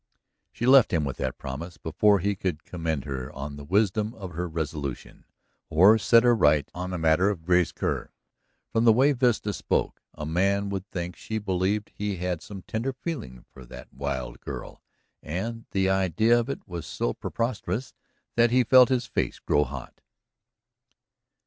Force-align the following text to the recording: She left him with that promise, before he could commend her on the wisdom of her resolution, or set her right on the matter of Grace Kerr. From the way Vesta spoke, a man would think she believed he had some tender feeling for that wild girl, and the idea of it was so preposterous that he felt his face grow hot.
She 0.51 0.65
left 0.65 0.91
him 0.91 1.05
with 1.05 1.17
that 1.17 1.37
promise, 1.37 1.77
before 1.77 2.17
he 2.17 2.35
could 2.35 2.63
commend 2.63 3.05
her 3.05 3.31
on 3.33 3.55
the 3.55 3.63
wisdom 3.63 4.15
of 4.15 4.31
her 4.31 4.49
resolution, 4.49 5.25
or 5.69 5.99
set 5.99 6.23
her 6.23 6.33
right 6.35 6.67
on 6.73 6.89
the 6.89 6.97
matter 6.97 7.29
of 7.29 7.45
Grace 7.45 7.71
Kerr. 7.71 8.11
From 8.71 8.83
the 8.85 8.93
way 8.93 9.11
Vesta 9.11 9.53
spoke, 9.53 10.01
a 10.15 10.25
man 10.25 10.69
would 10.71 10.87
think 10.89 11.15
she 11.15 11.37
believed 11.37 11.91
he 11.93 12.15
had 12.15 12.41
some 12.41 12.63
tender 12.63 12.93
feeling 12.93 13.45
for 13.53 13.63
that 13.63 13.93
wild 13.93 14.39
girl, 14.39 14.81
and 15.21 15.65
the 15.69 15.87
idea 15.87 16.39
of 16.39 16.49
it 16.49 16.67
was 16.67 16.87
so 16.87 17.13
preposterous 17.13 17.93
that 18.35 18.49
he 18.49 18.63
felt 18.63 18.89
his 18.89 19.05
face 19.05 19.37
grow 19.37 19.63
hot. 19.63 20.01